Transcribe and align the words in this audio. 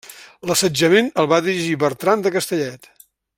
L'assetjament 0.51 1.11
el 1.23 1.29
va 1.33 1.39
dirigir 1.49 1.77
Bertran 1.85 2.25
de 2.25 2.33
Castellet. 2.37 2.91